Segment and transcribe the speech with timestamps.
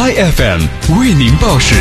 [0.00, 0.60] Hi FM
[0.96, 1.74] 为您报时。